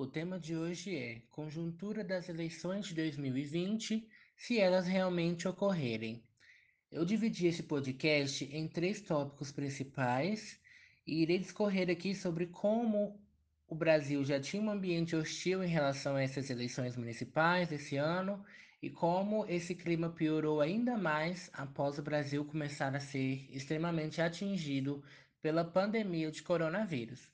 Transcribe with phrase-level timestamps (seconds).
[0.00, 6.24] O tema de hoje é Conjuntura das eleições de 2020, se elas realmente ocorrerem.
[6.90, 10.58] Eu dividi esse podcast em três tópicos principais
[11.06, 13.20] e irei discorrer aqui sobre como
[13.68, 18.42] o Brasil já tinha um ambiente hostil em relação a essas eleições municipais esse ano
[18.82, 25.04] e como esse clima piorou ainda mais após o Brasil começar a ser extremamente atingido
[25.42, 27.28] pela pandemia de coronavírus.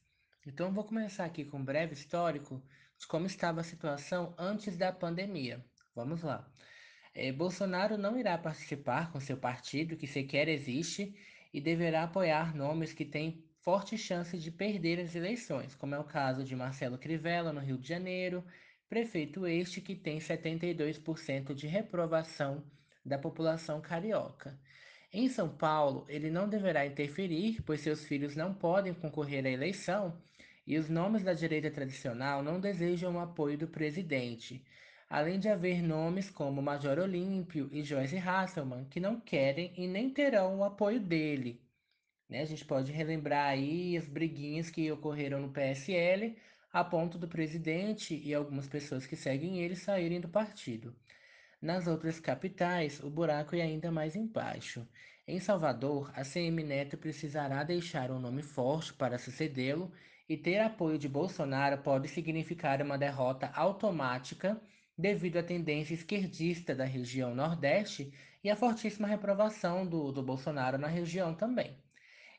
[0.46, 2.62] Então, vou começar aqui com um breve histórico
[2.96, 5.64] de como estava a situação antes da pandemia.
[5.92, 6.48] Vamos lá.
[7.12, 11.12] É, Bolsonaro não irá participar com seu partido, que sequer existe,
[11.52, 16.05] e deverá apoiar nomes que têm forte chance de perder as eleições, como é o
[16.05, 18.44] caso de Marcelo Crivella, no Rio de Janeiro,
[18.88, 22.62] prefeito este que tem 72% de reprovação
[23.05, 24.56] da população carioca.
[25.12, 30.16] Em São Paulo, ele não deverá interferir, pois seus filhos não podem concorrer à eleição
[30.66, 34.64] e os nomes da direita tradicional não desejam o apoio do presidente,
[35.08, 40.11] além de haver nomes como Major Olímpio e Joyce Hasselman que não querem e nem
[40.11, 41.61] terão o apoio dele.
[42.28, 42.41] Né?
[42.41, 46.36] A gente pode relembrar aí as briguinhas que ocorreram no PSL,
[46.73, 50.95] a ponto do presidente e algumas pessoas que seguem ele saírem do partido.
[51.62, 54.86] Nas outras capitais, o buraco é ainda mais embaixo.
[55.27, 59.91] Em Salvador, a CM Neto precisará deixar um nome forte para sucedê-lo
[60.28, 64.60] e ter apoio de Bolsonaro pode significar uma derrota automática
[64.98, 70.88] devido à tendência esquerdista da região Nordeste e à fortíssima reprovação do, do Bolsonaro na
[70.88, 71.77] região também.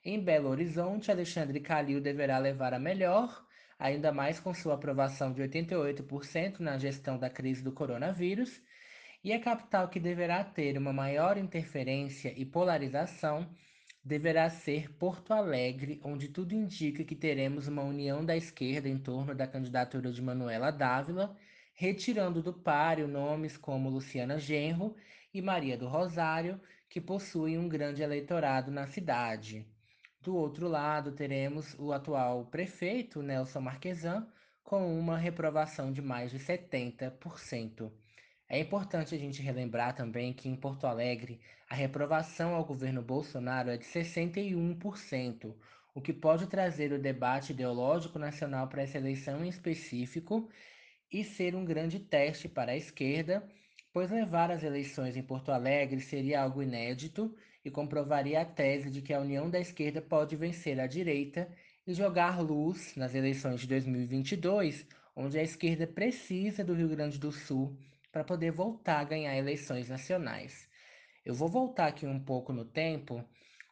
[0.04, 3.46] Em Belo Horizonte, Alexandre Calil deverá levar a melhor,
[3.78, 8.62] ainda mais com sua aprovação de 88% na gestão da crise do coronavírus,
[9.24, 13.50] e a capital que deverá ter uma maior interferência e polarização
[14.08, 19.36] deverá ser Porto Alegre, onde tudo indica que teremos uma união da esquerda em torno
[19.36, 21.36] da candidatura de Manuela Dávila,
[21.74, 24.96] retirando do páreo nomes como Luciana Genro
[25.34, 26.58] e Maria do Rosário,
[26.90, 29.68] que possuem um grande eleitorado na cidade.
[30.22, 34.26] Do outro lado, teremos o atual prefeito, Nelson Marquesan,
[34.64, 37.92] com uma reprovação de mais de 70%.
[38.50, 43.70] É importante a gente relembrar também que em Porto Alegre a reprovação ao governo Bolsonaro
[43.70, 45.54] é de 61%,
[45.94, 50.50] o que pode trazer o debate ideológico nacional para essa eleição em específico
[51.12, 53.46] e ser um grande teste para a esquerda,
[53.92, 59.02] pois levar as eleições em Porto Alegre seria algo inédito e comprovaria a tese de
[59.02, 61.50] que a união da esquerda pode vencer a direita
[61.86, 67.30] e jogar luz nas eleições de 2022, onde a esquerda precisa do Rio Grande do
[67.30, 67.78] Sul
[68.18, 70.68] para poder voltar a ganhar eleições nacionais.
[71.24, 73.24] Eu vou voltar aqui um pouco no tempo.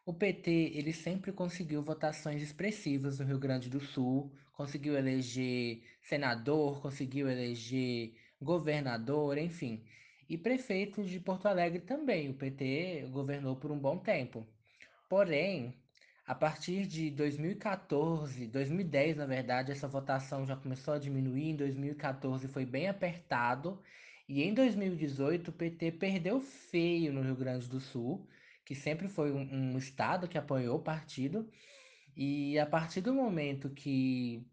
[0.06, 6.79] O PT ele sempre conseguiu votações expressivas no Rio Grande do Sul, conseguiu eleger senador,
[6.79, 9.84] conseguiu eleger governador, enfim.
[10.29, 12.29] E prefeitos de Porto Alegre também.
[12.29, 14.45] O PT governou por um bom tempo.
[15.09, 15.73] Porém,
[16.28, 21.50] a partir de 2014, 2010, na verdade, essa votação já começou a diminuir.
[21.50, 23.81] Em 2014 foi bem apertado
[24.28, 28.28] e em 2018, o PT perdeu feio no Rio Grande do Sul,
[28.66, 31.50] que sempre foi um, um estado que apoiou o partido.
[32.16, 34.44] E a partir do momento que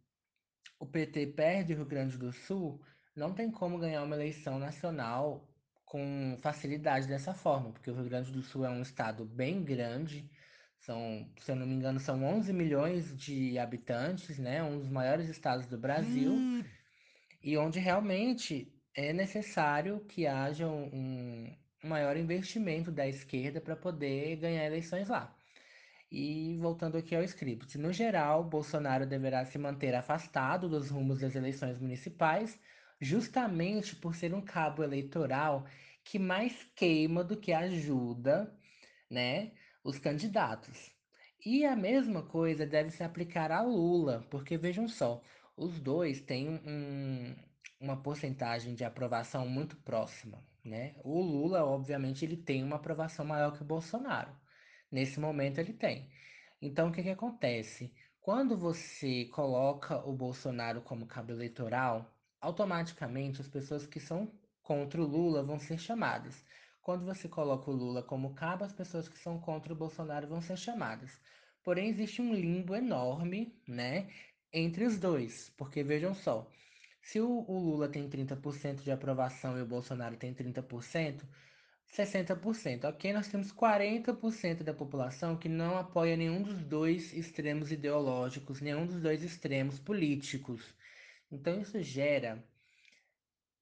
[0.79, 2.83] o PT perde o Rio Grande do Sul,
[3.17, 5.49] não tem como ganhar uma eleição nacional
[5.87, 10.31] com facilidade dessa forma, porque o Rio Grande do Sul é um estado bem grande,
[10.79, 14.63] são, se eu não me engano, são 11 milhões de habitantes, né?
[14.63, 16.33] Um dos maiores estados do Brasil,
[17.43, 24.37] e onde realmente é necessário que haja um, um maior investimento da esquerda para poder
[24.37, 25.35] ganhar eleições lá.
[26.11, 31.35] E voltando aqui ao script, no geral, Bolsonaro deverá se manter afastado dos rumos das
[31.35, 32.61] eleições municipais,
[33.01, 35.67] justamente por ser um cabo eleitoral
[36.05, 38.55] que mais queima do que ajuda,
[39.11, 39.53] né,
[39.83, 40.93] os candidatos.
[41.45, 45.23] E a mesma coisa deve se aplicar a Lula, porque vejam só,
[45.57, 47.35] os dois têm um,
[47.83, 50.95] uma porcentagem de aprovação muito próxima, né?
[51.03, 54.31] O Lula, obviamente, ele tem uma aprovação maior que o Bolsonaro.
[54.91, 56.09] Nesse momento ele tem.
[56.61, 57.93] Então, o que que acontece?
[58.21, 64.33] Quando você coloca o Bolsonaro como cabo eleitoral, automaticamente as pessoas que são
[64.63, 66.45] contra o Lula vão ser chamadas.
[66.81, 70.41] Quando você coloca o Lula como cabo, as pessoas que são contra o Bolsonaro vão
[70.41, 71.21] ser chamadas.
[71.65, 74.09] Porém, existe um limbo enorme, né,
[74.53, 76.49] entre os dois, porque vejam só,
[77.03, 81.23] se o, o Lula tem 30% de aprovação e o Bolsonaro tem 30%,
[81.93, 82.85] 60%.
[82.85, 88.87] Ok, nós temos 40% da população que não apoia nenhum dos dois extremos ideológicos, nenhum
[88.87, 90.75] dos dois extremos políticos.
[91.31, 92.43] Então isso gera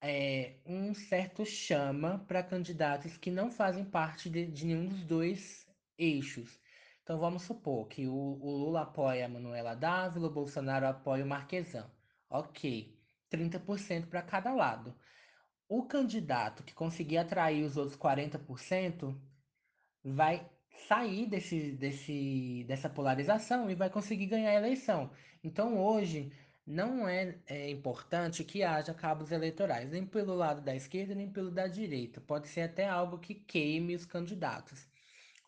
[0.03, 5.67] é, um certo chama para candidatos que não fazem parte de, de nenhum dos dois
[5.99, 6.61] eixos.
[7.03, 11.29] Então vamos supor que o, o Lula apoia a Manuela Dávila, o Bolsonaro apoia o
[11.29, 11.91] Marquesan.
[12.29, 13.00] Ok,
[13.31, 14.95] 30% para cada lado.
[15.69, 19.17] O candidato que conseguir atrair os outros 40%
[20.03, 20.51] vai
[20.89, 25.11] sair desse, desse, dessa polarização e vai conseguir ganhar a eleição.
[25.45, 26.33] Então hoje
[26.67, 31.51] não é, é importante que haja cabos eleitorais, nem pelo lado da esquerda, nem pelo
[31.51, 32.21] da direita.
[32.21, 34.87] Pode ser até algo que queime os candidatos.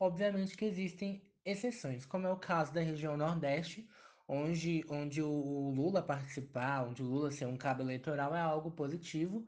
[0.00, 3.88] Obviamente que existem exceções, como é o caso da região Nordeste,
[4.32, 9.46] onde, onde o Lula participar, onde o Lula ser um cabo eleitoral é algo positivo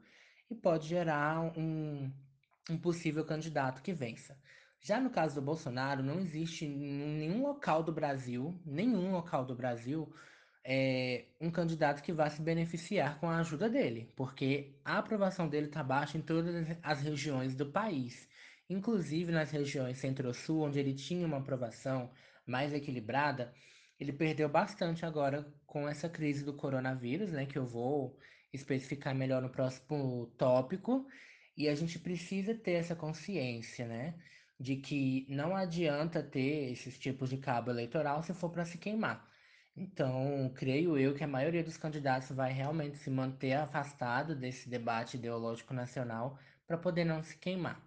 [0.49, 2.11] e pode gerar um,
[2.69, 4.37] um possível candidato que vença.
[4.79, 9.55] Já no caso do Bolsonaro, não existe em nenhum local do Brasil, nenhum local do
[9.55, 10.13] Brasil,
[10.63, 15.65] é, um candidato que vá se beneficiar com a ajuda dele, porque a aprovação dele
[15.65, 18.29] está baixa em todas as regiões do país,
[18.69, 22.11] inclusive nas regiões centro-sul, onde ele tinha uma aprovação
[22.45, 23.51] mais equilibrada,
[23.99, 28.17] ele perdeu bastante agora com essa crise do coronavírus, né, que eu vou
[28.53, 31.05] especificar melhor no próximo tópico,
[31.57, 34.15] e a gente precisa ter essa consciência, né,
[34.59, 39.29] de que não adianta ter esses tipos de cabo eleitoral se for para se queimar.
[39.75, 45.17] Então, creio eu que a maioria dos candidatos vai realmente se manter afastado desse debate
[45.17, 47.85] ideológico nacional para poder não se queimar.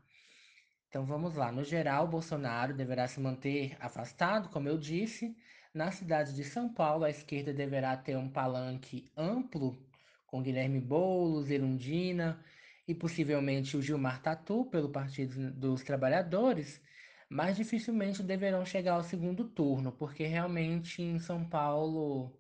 [0.89, 1.53] Então vamos lá.
[1.53, 5.37] No geral, Bolsonaro deverá se manter afastado, como eu disse.
[5.79, 9.79] Na cidade de São Paulo, a esquerda deverá ter um palanque amplo,
[10.27, 12.45] com Guilherme Boulos, Erundina
[12.89, 16.83] e possivelmente o Gilmar Tatu, pelo Partido dos Trabalhadores,
[17.31, 22.37] mas dificilmente deverão chegar ao segundo turno, porque realmente em São Paulo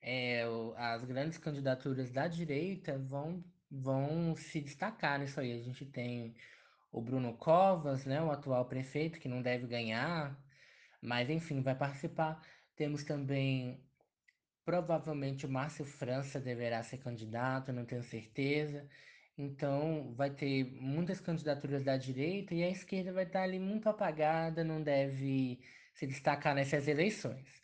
[0.00, 0.44] é,
[0.74, 5.52] as grandes candidaturas da direita vão, vão se destacar nisso aí.
[5.52, 6.34] A gente tem
[6.90, 10.42] o Bruno Covas, né, o atual prefeito, que não deve ganhar,
[11.02, 12.40] mas enfim, vai participar.
[12.78, 13.84] Temos também,
[14.64, 18.88] provavelmente, o Márcio França deverá ser candidato, não tenho certeza.
[19.36, 24.62] Então, vai ter muitas candidaturas da direita e a esquerda vai estar ali muito apagada,
[24.62, 25.60] não deve
[25.92, 27.60] se destacar nessas eleições.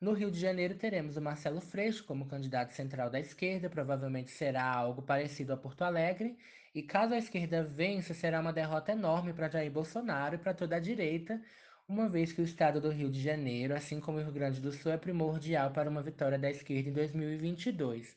[0.00, 4.64] No Rio de Janeiro, teremos o Marcelo Freixo como candidato central da esquerda, provavelmente será
[4.64, 6.36] algo parecido a Porto Alegre,
[6.74, 10.76] e caso a esquerda vença, será uma derrota enorme para Jair Bolsonaro e para toda
[10.76, 11.42] a direita,
[11.88, 14.72] uma vez que o estado do Rio de Janeiro, assim como o Rio Grande do
[14.72, 18.16] Sul, é primordial para uma vitória da esquerda em 2022.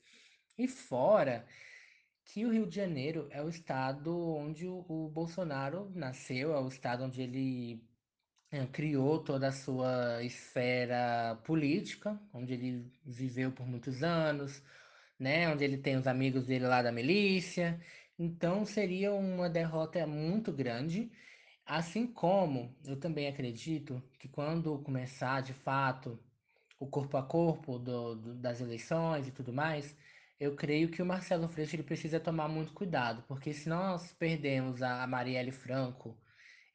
[0.58, 1.48] E fora
[2.26, 6.68] que o Rio de Janeiro é o estado onde o, o Bolsonaro nasceu, é o
[6.68, 7.84] estado onde ele
[8.52, 14.62] é, criou toda a sua esfera política, onde ele viveu por muitos anos,
[15.20, 15.50] né?
[15.50, 17.80] Onde ele tem os amigos dele lá da milícia.
[18.20, 21.12] Então seria uma derrota muito grande.
[21.66, 26.20] Assim como eu também acredito que quando começar de fato
[26.80, 29.96] o corpo a corpo do, do- das eleições e tudo mais,
[30.40, 34.82] eu creio que o Marcelo Freixo ele precisa tomar muito cuidado, porque se nós perdemos
[34.82, 36.18] a Marielle Franco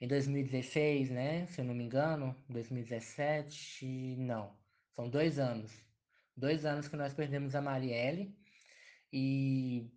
[0.01, 1.47] em 2016, né?
[1.47, 4.57] Se eu não me engano, 2017, não.
[4.95, 5.73] São dois anos.
[6.37, 8.37] Dois anos que nós perdemos a Marielle
[9.13, 9.91] e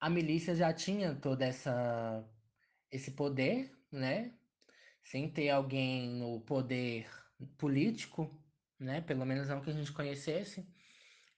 [0.00, 2.24] a milícia já tinha toda essa
[2.90, 4.34] esse poder, né?
[5.02, 7.08] Sem ter alguém no poder
[7.56, 8.30] político,
[8.78, 9.00] né?
[9.00, 10.66] Pelo menos não que a gente conhecesse.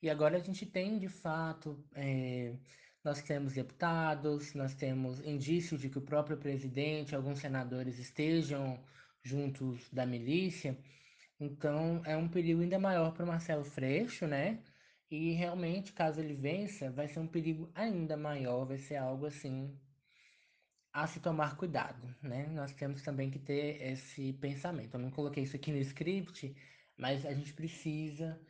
[0.03, 2.57] E agora a gente tem, de fato, é,
[3.05, 8.83] nós temos deputados, nós temos indícios de que o próprio presidente, alguns senadores estejam
[9.23, 10.79] juntos da milícia.
[11.39, 14.63] Então é um perigo ainda maior para o Marcelo Freixo, né?
[15.11, 19.77] E realmente, caso ele vença, vai ser um perigo ainda maior, vai ser algo assim
[20.93, 22.47] a se tomar cuidado, né?
[22.49, 24.95] Nós temos também que ter esse pensamento.
[24.95, 26.55] Eu não coloquei isso aqui no script,
[26.97, 28.41] mas a gente precisa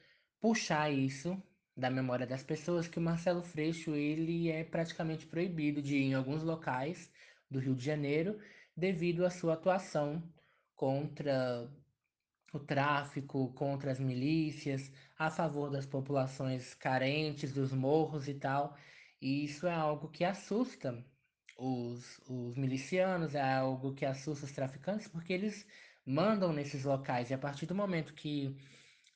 [0.40, 1.40] puxar isso
[1.76, 6.14] da memória das pessoas que o Marcelo Freixo, ele é praticamente proibido de ir em
[6.14, 7.10] alguns locais
[7.50, 8.38] do Rio de Janeiro
[8.76, 10.22] devido à sua atuação
[10.74, 11.70] contra
[12.52, 18.76] o tráfico, contra as milícias, a favor das populações carentes, dos morros e tal.
[19.20, 21.04] E isso é algo que assusta
[21.60, 25.66] os, os milicianos, é algo que assusta os traficantes, porque eles
[26.06, 27.30] mandam nesses locais.
[27.30, 28.56] E a partir do momento que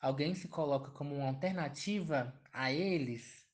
[0.00, 3.48] alguém se coloca como uma alternativa a eles,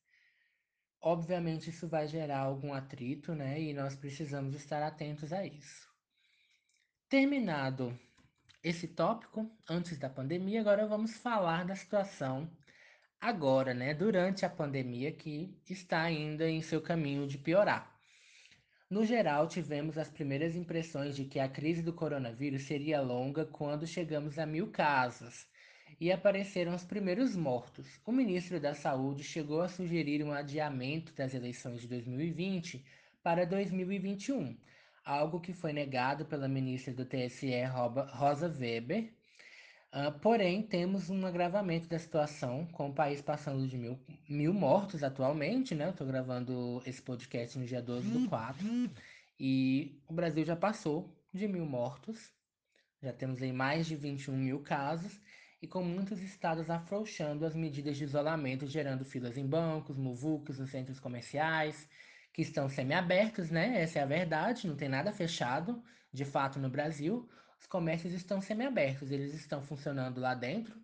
[1.01, 3.61] obviamente isso vai gerar algum atrito, né?
[3.61, 5.89] E nós precisamos estar atentos a isso.
[7.09, 7.99] Terminado
[8.63, 12.51] esse tópico, antes da pandemia, agora vamos falar da situação
[13.21, 18.00] agora, né, durante a pandemia que está ainda em seu caminho de piorar.
[18.91, 23.87] No geral, tivemos as primeiras impressões de que a crise do coronavírus seria longa quando
[23.87, 25.47] chegamos a mil casos
[26.01, 28.01] e apareceram os primeiros mortos.
[28.05, 32.85] O ministro da Saúde chegou a sugerir um adiamento das eleições de 2020
[33.23, 34.59] para 2021,
[35.05, 37.63] algo que foi negado pela ministra do TSE,
[38.09, 39.15] Rosa Weber.
[39.93, 45.03] Uh, porém, temos um agravamento da situação, com o país passando de mil, mil mortos
[45.03, 45.89] atualmente, né?
[45.89, 48.65] Eu tô gravando esse podcast no dia 12 do 4.
[49.39, 52.31] E o Brasil já passou de mil mortos.
[53.03, 55.21] Já temos aí mais de 21 mil casos.
[55.61, 60.71] E com muitos estados afrouxando as medidas de isolamento, gerando filas em bancos, muvucos, nos
[60.71, 61.89] centros comerciais,
[62.33, 63.83] que estão semiabertos, né?
[63.83, 65.83] Essa é a verdade, não tem nada fechado,
[66.13, 67.29] de fato, no Brasil.
[67.61, 70.75] Os comércios estão semiabertos, eles estão funcionando lá dentro,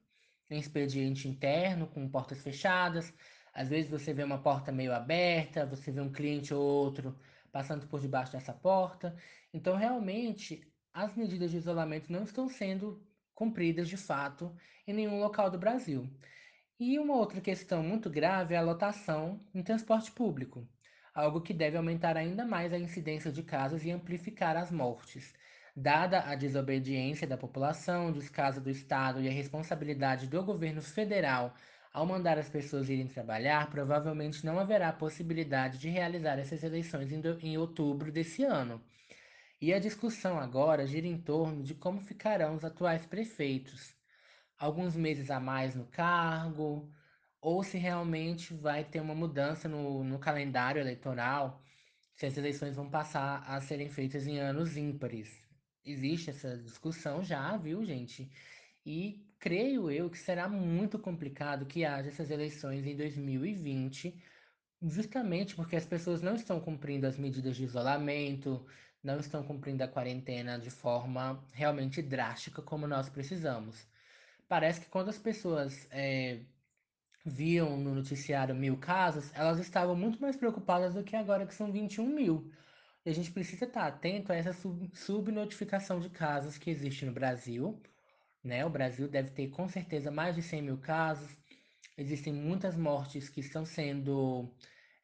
[0.50, 3.12] em expediente interno, com portas fechadas.
[3.52, 7.18] Às vezes você vê uma porta meio aberta, você vê um cliente ou outro
[7.50, 9.16] passando por debaixo dessa porta.
[9.52, 13.02] Então, realmente, as medidas de isolamento não estão sendo
[13.34, 14.54] cumpridas de fato
[14.86, 16.06] em nenhum local do Brasil.
[16.78, 20.68] E uma outra questão muito grave é a lotação em transporte público,
[21.14, 25.32] algo que deve aumentar ainda mais a incidência de casos e amplificar as mortes.
[25.78, 31.54] Dada a desobediência da população, o descaso do Estado e a responsabilidade do governo federal
[31.92, 37.20] ao mandar as pessoas irem trabalhar, provavelmente não haverá possibilidade de realizar essas eleições em,
[37.42, 38.82] em outubro desse ano.
[39.60, 43.94] E a discussão agora gira em torno de como ficarão os atuais prefeitos.
[44.58, 46.90] Alguns meses a mais no cargo,
[47.38, 51.62] ou se realmente vai ter uma mudança no, no calendário eleitoral,
[52.14, 55.45] se as eleições vão passar a serem feitas em anos ímpares
[55.86, 58.30] existe essa discussão já, viu, gente?
[58.84, 64.14] E creio eu que será muito complicado que haja essas eleições em 2020,
[64.82, 68.66] justamente porque as pessoas não estão cumprindo as medidas de isolamento,
[69.02, 73.86] não estão cumprindo a quarentena de forma realmente drástica como nós precisamos.
[74.48, 76.40] Parece que quando as pessoas é,
[77.24, 81.72] viam no noticiário mil casos, elas estavam muito mais preocupadas do que agora que são
[81.72, 82.52] 21 mil.
[83.06, 87.12] E a gente precisa estar atento a essa sub subnotificação de casos que existe no
[87.12, 87.80] Brasil.
[88.42, 88.66] Né?
[88.66, 91.30] O Brasil deve ter com certeza mais de 100 mil casos.
[91.96, 94.52] Existem muitas mortes que estão sendo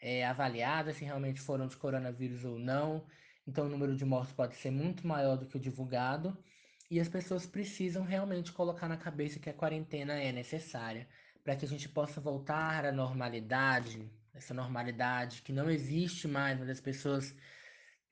[0.00, 3.06] é, avaliadas se realmente foram de coronavírus ou não.
[3.47, 6.37] Então o número de mortes pode ser muito maior do que o divulgado.
[6.90, 11.06] E as pessoas precisam realmente colocar na cabeça que a quarentena é necessária
[11.44, 16.68] para que a gente possa voltar à normalidade, essa normalidade que não existe mais, mas
[16.68, 17.32] as pessoas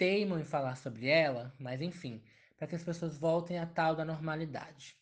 [0.00, 2.23] teimam em falar sobre ela, mas enfim,
[2.57, 4.97] para que as pessoas voltem à tal da normalidade.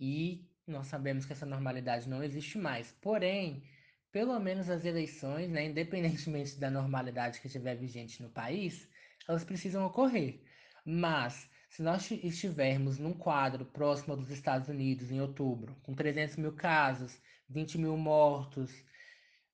[0.00, 2.92] E nós sabemos que essa normalidade não existe mais.
[3.02, 3.62] Porém,
[4.10, 8.88] pelo menos as eleições, né, independentemente da normalidade que estiver vigente no país,
[9.28, 10.40] elas precisam ocorrer.
[10.82, 16.54] Mas, se nós estivermos num quadro próximo dos Estados Unidos em outubro, com 300 mil
[16.54, 18.82] casos, 20 mil mortos,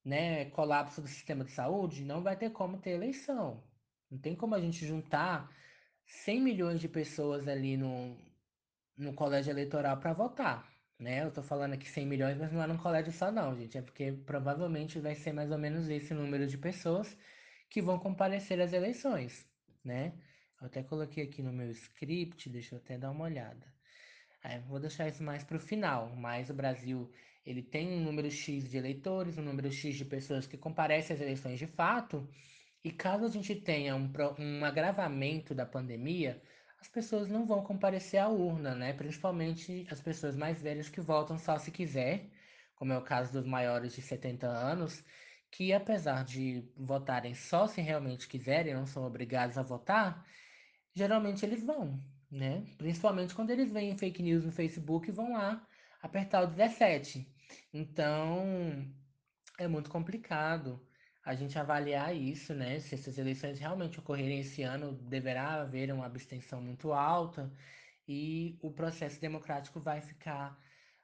[0.05, 3.61] né, colapso do sistema de saúde, não vai ter como ter eleição.
[4.11, 5.51] Não tem como a gente juntar
[6.07, 8.17] 100 milhões de pessoas ali no,
[8.97, 10.71] no colégio eleitoral para votar.
[10.99, 11.25] Né?
[11.25, 13.77] Eu tô falando aqui 100 milhões, mas não é num colégio só não, gente.
[13.77, 17.17] É porque provavelmente vai ser mais ou menos esse número de pessoas
[17.69, 19.47] que vão comparecer às eleições,
[19.85, 20.13] né?
[20.61, 23.67] Eu até coloquei aqui no meu script, deixa eu até dar uma olhada.
[24.43, 27.11] É, vou deixar isso mais para o final, mas o Brasil
[27.45, 31.21] ele tem um número X de eleitores, um número X de pessoas que comparecem às
[31.21, 32.29] eleições de fato,
[32.85, 36.41] e caso a gente tenha um, um agravamento da pandemia,
[36.81, 38.93] as pessoas não vão comparecer à urna, né?
[38.93, 42.31] Principalmente as pessoas mais velhas que votam só se quiser,
[42.77, 45.03] como é o caso dos maiores de 70 anos,
[45.51, 50.25] que apesar de votarem só se realmente quiserem, não são obrigados a votar,
[50.95, 52.65] geralmente eles vão, né?
[52.79, 55.67] Principalmente quando eles veem fake news no Facebook e vão lá
[56.03, 57.27] apertar o 17.
[57.73, 58.87] Então,
[59.59, 60.86] é muito complicado
[61.27, 62.79] a gente avaliar isso, né?
[62.79, 67.53] Se essas eleições realmente ocorrerem esse ano, deverá haver uma abstenção muito alta
[68.07, 70.57] e o processo democrático vai ficar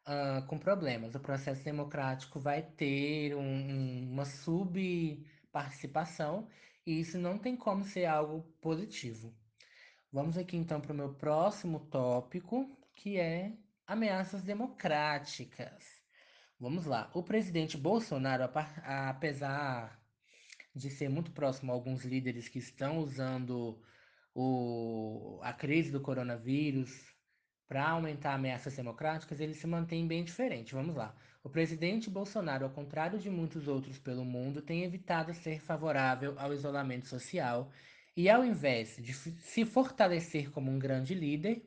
[0.07, 1.17] uh, com problemas.
[1.17, 6.49] O processo democrático vai ter um, um, uma subparticipação
[6.87, 9.35] e isso não tem como ser algo positivo.
[10.13, 15.85] Vamos aqui então para o meu próximo tópico, que é ameaças democráticas.
[16.61, 17.11] Vamos lá.
[17.13, 18.49] O presidente Bolsonaro,
[18.85, 20.01] apesar
[20.75, 23.81] de ser muito próximo a alguns líderes que estão usando
[24.35, 27.13] o, a crise do coronavírus
[27.69, 30.75] para aumentar ameaças democráticas, ele se mantém bem diferente.
[30.75, 31.15] Vamos lá.
[31.43, 36.53] O presidente Bolsonaro, ao contrário de muitos outros pelo mundo, tem evitado ser favorável ao
[36.53, 37.71] isolamento social
[38.17, 41.63] e, ao invés de se fortalecer como um grande líder,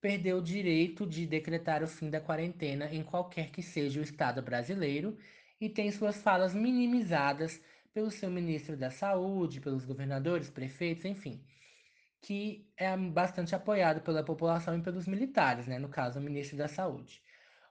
[0.00, 4.40] perdeu o direito de decretar o fim da quarentena em qualquer que seja o estado
[4.42, 5.16] brasileiro
[5.60, 7.60] e tem suas falas minimizadas
[7.92, 11.44] pelo seu ministro da Saúde, pelos governadores, prefeitos, enfim,
[12.20, 15.78] que é bastante apoiado pela população e pelos militares, né?
[15.78, 17.22] No caso, o ministro da Saúde.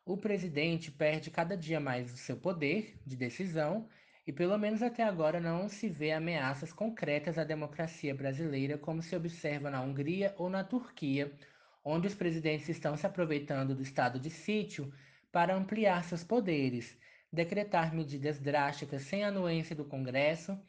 [0.05, 3.87] O presidente perde cada dia mais o seu poder de decisão
[4.25, 9.15] e, pelo menos até agora, não se vê ameaças concretas à democracia brasileira, como se
[9.15, 11.31] observa na Hungria ou na Turquia,
[11.83, 14.91] onde os presidentes estão se aproveitando do estado de sítio
[15.31, 16.97] para ampliar seus poderes,
[17.31, 20.59] decretar medidas drásticas sem anuência do Congresso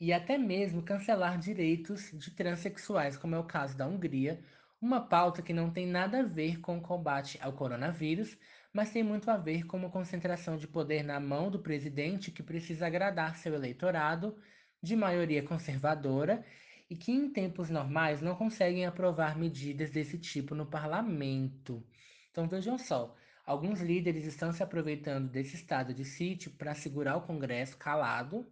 [0.00, 4.42] e até mesmo cancelar direitos de transexuais, como é o caso da Hungria,
[4.80, 8.36] uma pauta que não tem nada a ver com o combate ao coronavírus,
[8.72, 12.42] mas tem muito a ver com uma concentração de poder na mão do presidente que
[12.42, 14.36] precisa agradar seu eleitorado,
[14.82, 16.44] de maioria conservadora,
[16.90, 21.86] e que em tempos normais não conseguem aprovar medidas desse tipo no parlamento.
[22.30, 23.14] Então vejam só,
[23.44, 28.46] alguns líderes estão se aproveitando desse estado de sítio para segurar o Congresso calado,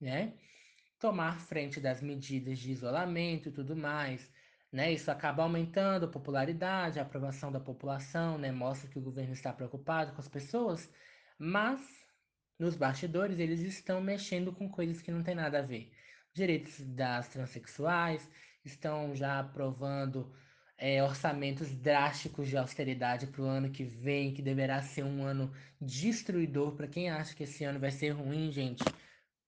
[0.00, 0.34] né?
[0.98, 4.30] Tomar frente das medidas de isolamento e tudo mais,
[4.72, 4.92] né?
[4.92, 8.52] Isso acaba aumentando a popularidade, a aprovação da população, né?
[8.52, 10.90] Mostra que o governo está preocupado com as pessoas,
[11.38, 11.80] mas
[12.58, 15.92] nos bastidores eles estão mexendo com coisas que não tem nada a ver
[16.34, 18.28] direitos das transexuais,
[18.64, 20.34] estão já aprovando
[20.76, 25.52] é, orçamentos drásticos de austeridade para o ano que vem, que deverá ser um ano
[25.80, 26.72] destruidor.
[26.72, 28.82] Para quem acha que esse ano vai ser ruim, gente,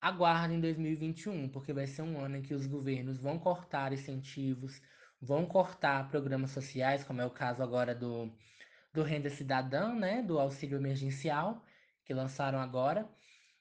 [0.01, 4.81] aguardem 2021, porque vai ser um ano em que os governos vão cortar incentivos,
[5.21, 8.33] vão cortar programas sociais, como é o caso agora do,
[8.93, 11.65] do Renda Cidadã, né, do auxílio emergencial,
[12.05, 13.09] que lançaram agora.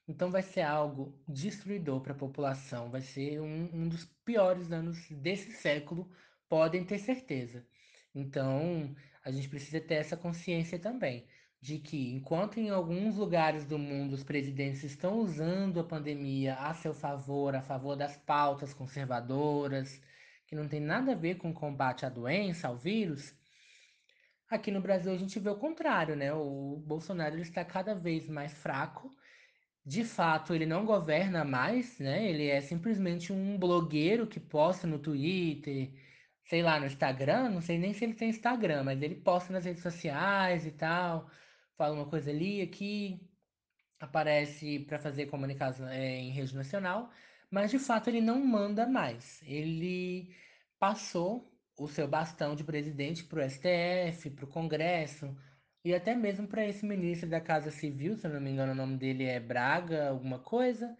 [0.08, 5.08] Então vai ser algo destruidor para a população, vai ser um, um dos piores anos
[5.10, 6.08] desse século,
[6.48, 7.66] podem ter certeza.
[8.14, 11.26] Então a gente precisa ter essa consciência também,
[11.60, 16.72] de que enquanto em alguns lugares do mundo os presidentes estão usando a pandemia a
[16.74, 20.00] seu favor, a favor das pautas conservadoras,
[20.46, 23.34] que não tem nada a ver com combate à doença, ao vírus,
[24.48, 26.32] aqui no Brasil a gente vê o contrário, né?
[26.32, 29.10] O Bolsonaro ele está cada vez mais fraco
[29.86, 32.28] de fato, ele não governa mais, né?
[32.28, 35.92] Ele é simplesmente um blogueiro que posta no Twitter,
[36.46, 39.64] sei lá, no Instagram, não sei nem se ele tem Instagram, mas ele posta nas
[39.64, 41.28] redes sociais e tal,
[41.76, 43.20] fala uma coisa ali, aqui,
[44.00, 47.10] aparece para fazer comunicação é, em rede nacional,
[47.50, 49.42] mas de fato ele não manda mais.
[49.42, 50.34] Ele
[50.78, 55.36] passou o seu bastão de presidente para o STF, para o Congresso,
[55.84, 58.74] e até mesmo para esse ministro da Casa Civil, se eu não me engano o
[58.74, 60.96] nome dele é Braga, alguma coisa,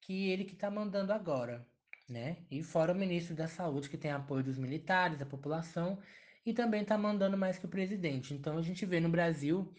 [0.00, 1.66] que ele que está mandando agora,
[2.10, 2.44] né?
[2.50, 5.98] E fora o ministro da Saúde, que tem apoio dos militares, da população,
[6.44, 8.34] e também está mandando mais que o presidente.
[8.34, 9.72] Então a gente vê no Brasil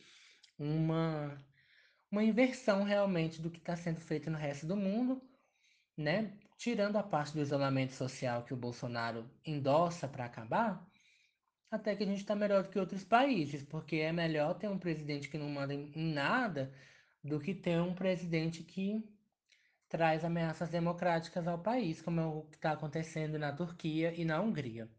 [0.57, 1.37] uma,
[2.09, 5.21] uma inversão realmente do que está sendo feito no resto do mundo,
[5.97, 6.37] né?
[6.57, 10.87] Tirando a parte do isolamento social que o Bolsonaro endossa para acabar,
[11.69, 14.77] até que a gente está melhor do que outros países, porque é melhor ter um
[14.77, 16.73] presidente que não manda em nada
[17.23, 19.03] do que ter um presidente que
[19.91, 24.39] traz ameaças democráticas ao país, como é o que está acontecendo na Turquia e na
[24.39, 24.89] Hungria.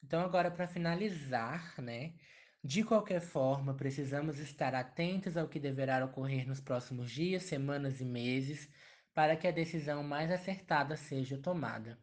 [0.00, 2.14] Então, agora, para finalizar, né?
[2.62, 8.04] De qualquer forma, precisamos estar atentos ao que deverá ocorrer nos próximos dias, semanas e
[8.04, 8.70] meses,
[9.12, 11.98] para que a decisão mais acertada seja tomada.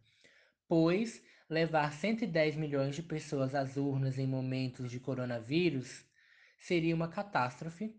[0.67, 6.05] Pois levar 110 milhões de pessoas às urnas em momentos de coronavírus
[6.57, 7.95] seria uma catástrofe,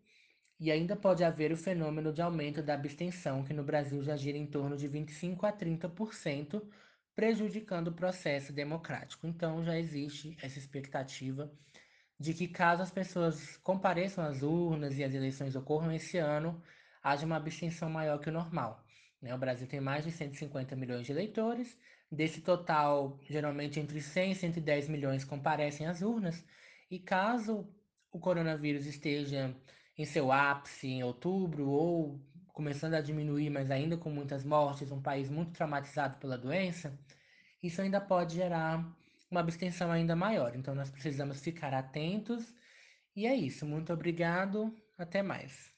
[0.63, 4.39] e ainda pode haver o fenômeno de aumento da abstenção, que no Brasil já gira
[4.39, 6.63] em torno de 25 a 30%,
[7.17, 9.27] prejudicando o processo democrático.
[9.27, 11.53] Então já existe essa expectativa
[12.17, 16.63] de que caso as pessoas compareçam às urnas e as eleições ocorram esse ano,
[17.03, 18.85] haja uma abstenção maior que o normal.
[19.21, 19.35] Né?
[19.35, 21.77] O Brasil tem mais de 150 milhões de eleitores,
[22.13, 26.45] Desse total, geralmente entre 100 e 110 milhões comparecem às urnas,
[26.91, 27.67] e caso
[28.13, 29.57] o coronavírus esteja
[29.97, 32.21] em seu ápice em outubro ou
[32.53, 36.99] começando a diminuir, mas ainda com muitas mortes, um país muito traumatizado pela doença,
[37.63, 38.85] isso ainda pode gerar
[39.31, 40.55] uma abstenção ainda maior.
[40.55, 42.55] Então nós precisamos ficar atentos.
[43.17, 43.67] E é isso.
[43.67, 44.75] Muito obrigado.
[44.99, 45.72] Até mais.